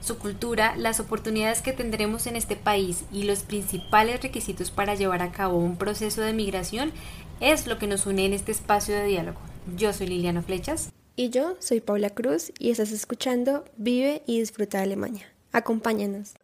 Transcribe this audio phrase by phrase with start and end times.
[0.00, 5.22] Su cultura, las oportunidades que tendremos en este país y los principales requisitos para llevar
[5.22, 6.92] a cabo un proceso de migración
[7.40, 9.38] es lo que nos une en este espacio de diálogo.
[9.76, 10.90] Yo soy Liliana Flechas.
[11.16, 15.26] Y yo soy Paula Cruz y estás escuchando Vive y Disfruta de Alemania.
[15.52, 16.34] Acompáñanos.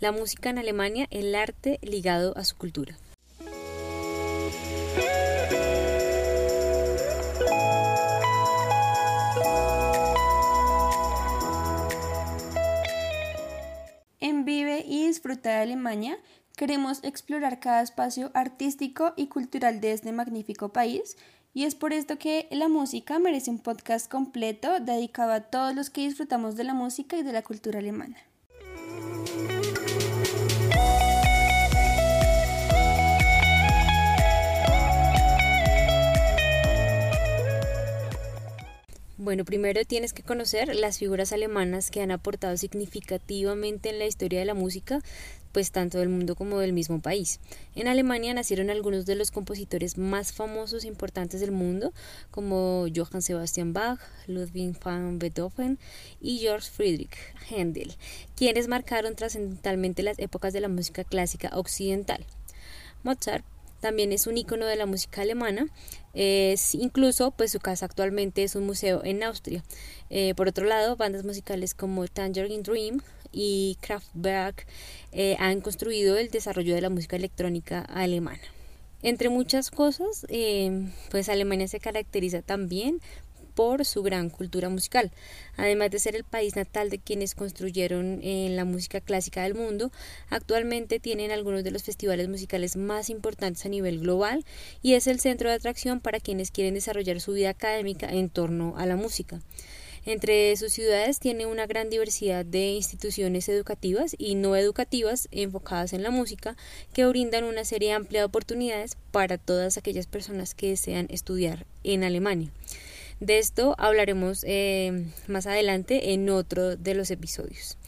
[0.00, 2.98] La música en Alemania, el arte ligado a su cultura.
[15.50, 16.18] De Alemania
[16.56, 21.16] queremos explorar cada espacio artístico y cultural de este magnífico país
[21.52, 25.90] y es por esto que la música merece un podcast completo dedicado a todos los
[25.90, 28.16] que disfrutamos de la música y de la cultura alemana.
[39.24, 44.38] Bueno, primero tienes que conocer las figuras alemanas que han aportado significativamente en la historia
[44.38, 45.00] de la música,
[45.50, 47.40] pues tanto del mundo como del mismo país.
[47.74, 51.94] En Alemania nacieron algunos de los compositores más famosos e importantes del mundo,
[52.30, 55.78] como Johann Sebastian Bach, Ludwig van Beethoven
[56.20, 57.16] y George Friedrich
[57.48, 57.94] Händel,
[58.36, 62.26] quienes marcaron trascendentalmente las épocas de la música clásica occidental.
[63.04, 63.46] Mozart
[63.84, 65.66] también es un icono de la música alemana.
[66.14, 69.62] Es incluso, pues su casa actualmente es un museo en Austria.
[70.08, 74.66] Eh, por otro lado, bandas musicales como Tangerine Dream y Kraftwerk
[75.12, 78.40] eh, han construido el desarrollo de la música electrónica alemana.
[79.02, 83.02] Entre muchas cosas, eh, pues Alemania se caracteriza también
[83.54, 85.12] por su gran cultura musical.
[85.56, 89.92] Además de ser el país natal de quienes construyeron eh, la música clásica del mundo,
[90.30, 94.44] actualmente tienen algunos de los festivales musicales más importantes a nivel global
[94.82, 98.74] y es el centro de atracción para quienes quieren desarrollar su vida académica en torno
[98.76, 99.40] a la música.
[100.06, 106.02] Entre sus ciudades tiene una gran diversidad de instituciones educativas y no educativas enfocadas en
[106.02, 106.56] la música
[106.92, 112.04] que brindan una serie amplia de oportunidades para todas aquellas personas que desean estudiar en
[112.04, 112.50] Alemania.
[113.20, 117.78] De esto hablaremos eh, más adelante en otro de los episodios.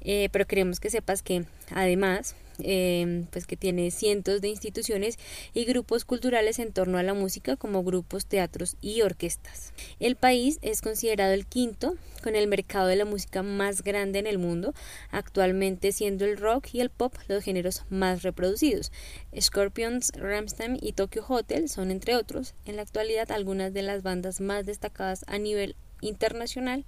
[0.00, 5.16] Eh, pero queremos que sepas que además Em, pues que tiene cientos de instituciones
[5.54, 9.72] y grupos culturales en torno a la música como grupos, teatros y orquestas.
[10.00, 14.26] El país es considerado el quinto con el mercado de la música más grande en
[14.26, 14.74] el mundo,
[15.12, 18.90] actualmente siendo el rock y el pop los géneros más reproducidos.
[19.38, 24.40] Scorpions, Ramstein y Tokyo Hotel son entre otros, en la actualidad algunas de las bandas
[24.40, 26.84] más destacadas a nivel internacional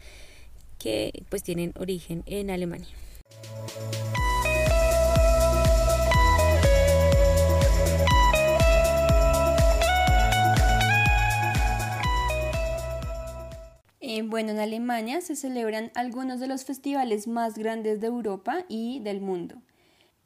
[0.81, 2.89] que pues tienen origen en Alemania.
[14.13, 18.99] Eh, bueno, en Alemania se celebran algunos de los festivales más grandes de Europa y
[18.99, 19.63] del mundo.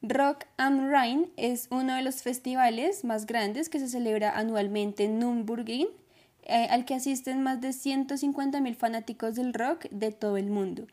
[0.01, 5.19] Rock am Rhein es uno de los festivales más grandes que se celebra anualmente en
[5.19, 5.85] Nürburgring,
[6.45, 10.87] eh, al que asisten más de 150.000 fanáticos del rock de todo el mundo.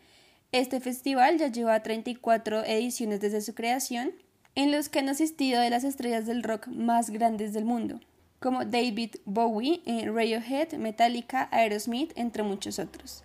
[0.52, 4.12] Este festival ya lleva 34 ediciones desde su creación,
[4.54, 8.00] en los que han asistido de las estrellas del rock más grandes del mundo
[8.42, 13.22] como David Bowie, eh, Radiohead, Metallica, Aerosmith, entre muchos otros.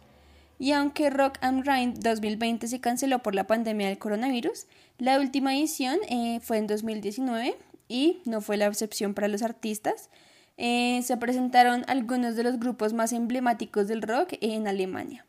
[0.59, 4.67] Y aunque Rock am Rhein 2020 se canceló por la pandemia del coronavirus,
[4.97, 7.57] la última edición eh, fue en 2019
[7.89, 10.09] y no fue la excepción para los artistas.
[10.57, 15.25] Eh, se presentaron algunos de los grupos más emblemáticos del rock en Alemania.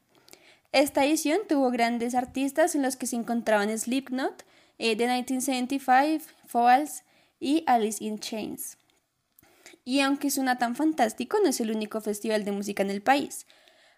[0.72, 4.44] Esta edición tuvo grandes artistas en los que se encontraban Slipknot,
[4.76, 7.04] The 1975, Falls
[7.40, 8.78] y Alice in Chains.
[9.88, 13.46] Y aunque suena tan fantástico, no es el único festival de música en el país.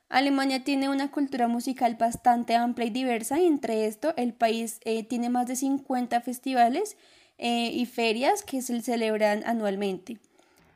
[0.09, 5.03] Alemania tiene una cultura musical bastante amplia y diversa y entre esto el país eh,
[5.03, 6.97] tiene más de 50 festivales
[7.39, 10.21] eh, y ferias que se celebran anualmente.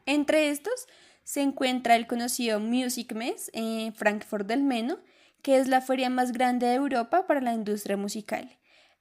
[0.04, 0.88] Entre estos
[1.22, 4.98] se encuentra el conocido Music Mess en Frankfurt del Meno,
[5.42, 8.50] que es la feria más grande de Europa para la industria musical.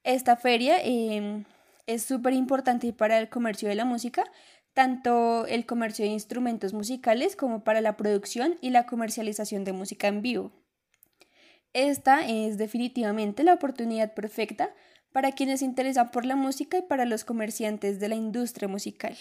[0.04, 1.46] Esta feria em,
[1.88, 4.26] es súper importante para el comercio de la música,
[4.74, 10.08] tanto el comercio de instrumentos musicales como para la producción y la comercialización de música
[10.08, 10.52] en vivo.
[11.74, 14.74] Esta es definitivamente la oportunidad perfecta
[15.12, 19.16] para quienes se interesan por la música y para los comerciantes de la industria musical.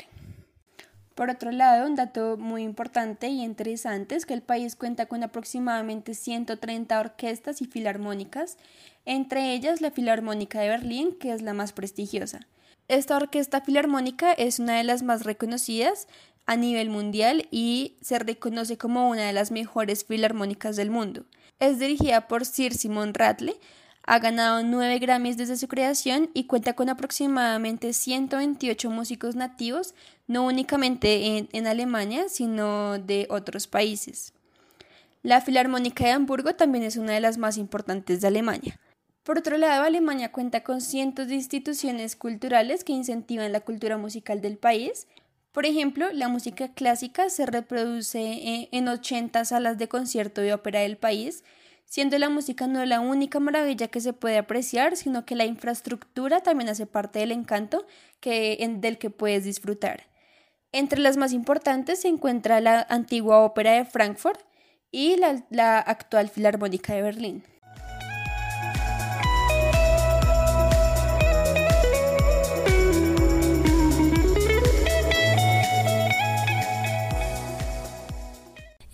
[1.15, 5.23] Por otro lado, un dato muy importante y interesante es que el país cuenta con
[5.23, 8.57] aproximadamente 130 orquestas y filarmónicas,
[9.05, 12.47] entre ellas la Filarmónica de Berlín, que es la más prestigiosa.
[12.89, 16.09] Esta orquesta filarmónica es una de las más reconocidas
[16.47, 21.25] a nivel mundial y se reconoce como una de las mejores filarmónicas del mundo.
[21.61, 23.57] Es dirigida por Sir Simon Ratle,
[24.05, 29.95] ha ganado nueve Grammys desde su creación y cuenta con aproximadamente 128 músicos nativos,
[30.27, 34.33] no únicamente en, Alemania, sino de otros países.
[35.23, 38.81] La Filarmónica de Hamburgo también es una de las más importantes de Alemania.
[39.23, 44.41] Por otro lado, Alemania cuenta con cientos de instituciones culturales que incentivan la cultura musical
[44.41, 45.07] del país.
[45.53, 50.97] Por ejemplo, la música clásica se reproduce en 80 salas de concierto y ópera del
[50.97, 51.45] país,
[51.85, 56.41] siendo la música no la única maravilla que se puede apreciar, sino que la infraestructura
[56.41, 57.87] también hace parte del encanto
[58.23, 60.09] del que puedes disfrutar.
[60.73, 64.41] Entre las más importantes se encuentra la antigua ópera de Frankfurt
[64.91, 67.45] y la actual Filarmónica de Berlín.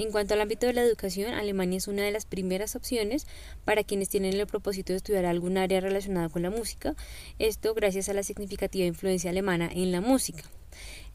[0.08, 3.26] En cuanto al ámbito de la educación, Alemania es una de las primeras opciones
[3.66, 6.94] para quienes tienen el propósito de estudiar algún área relacionada con la música,
[7.38, 10.44] esto gracias a la significativa influencia alemana en la música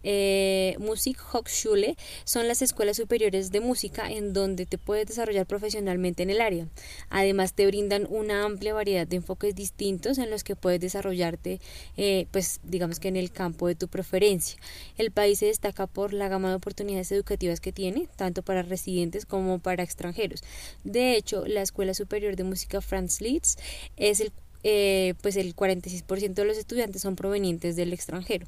[0.03, 1.95] eh, Musikhochschule
[2.25, 6.67] son las escuelas superiores de música en donde te puedes desarrollar profesionalmente en el área.
[7.09, 11.59] Además te brindan una amplia variedad de enfoques distintos en los que puedes desarrollarte,
[11.97, 14.57] eh, pues digamos que en el campo de tu preferencia.
[14.97, 19.25] El país se destaca por la gama de oportunidades educativas que tiene, tanto para residentes
[19.25, 20.43] como para extranjeros.
[20.83, 23.59] De hecho, la Escuela Superior de Música Franz Liszt
[23.97, 24.31] es el
[24.65, 28.47] eh, pues el 46% de los estudiantes son provenientes del extranjero.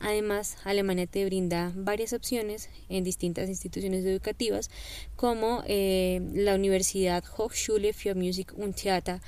[0.00, 4.70] Además, Alemania te brinda varias opciones en distintas instituciones educativas,
[5.14, 9.20] como eh, la Universidad Hochschule für Musik und Theater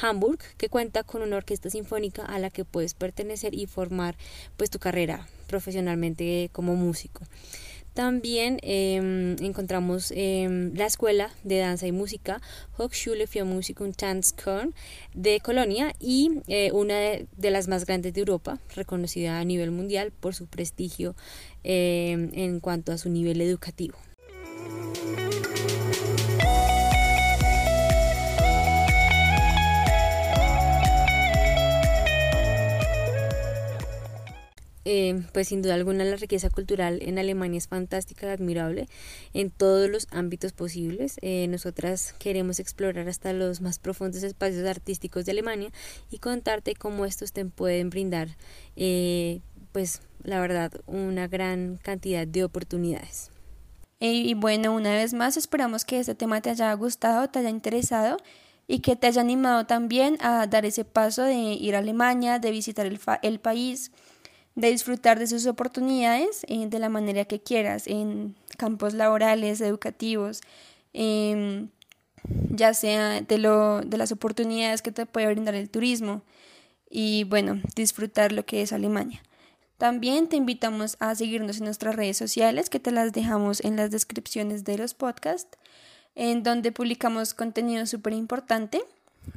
[0.00, 4.16] Hamburg, que cuenta con una orquesta sinfónica a la que puedes pertenecer y formar
[4.56, 7.24] pues tu carrera profesionalmente como músico.
[7.94, 12.40] También em, encontramos em, la Escuela de Danza y Música
[12.76, 14.74] Hochschule für Musik und Tanzkern
[15.14, 20.12] de Colonia y eh, una de, las más grandes de Europa, reconocida a nivel mundial
[20.12, 21.16] por su prestigio
[21.64, 23.98] em, en cuanto a su nivel educativo.
[34.92, 38.88] Eh, pues sin duda alguna la riqueza cultural en Alemania es fantástica admirable
[39.34, 41.14] en todos los ámbitos posibles.
[41.22, 45.70] Eh, nosotras queremos explorar hasta los más profundos espacios artísticos de Alemania
[46.10, 48.30] y contarte cómo estos te pueden brindar,
[48.74, 53.30] eh, pues la verdad, una gran cantidad de oportunidades.
[54.00, 58.16] Y bueno, una vez más esperamos que este tema te haya gustado, te haya interesado
[58.66, 62.50] y que te haya animado también a dar ese paso de ir a Alemania, de
[62.50, 62.86] visitar
[63.22, 63.92] el país
[64.60, 70.42] de disfrutar de sus oportunidades eh, de la manera que quieras, en campos laborales, educativos,
[70.92, 71.68] em,
[72.50, 76.22] ya sea de, lo, de las oportunidades que te puede brindar el turismo
[76.90, 79.22] y bueno, disfrutar lo que es Alemania.
[79.78, 83.90] También te invitamos a seguirnos en nuestras redes sociales que te las dejamos en las
[83.90, 85.56] descripciones de los podcasts,
[86.14, 88.82] en donde publicamos contenido súper importante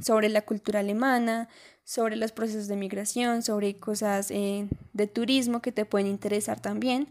[0.01, 1.49] sobre la cultura alemana,
[1.83, 7.09] sobre los procesos de migración, sobre cosas eh, de turismo que te pueden interesar también.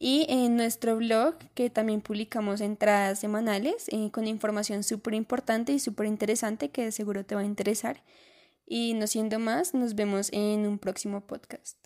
[0.00, 5.80] Y en nuestro blog, que también publicamos entradas semanales eh, con información súper importante y
[5.80, 8.02] súper interesante que seguro te va a interesar.
[8.64, 11.76] Y no siendo más, nos vemos en un próximo podcast.